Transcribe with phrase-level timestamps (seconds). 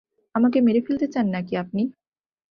[0.35, 1.81] আমাকে মেরে ফেলতে চান নাকি আপনি?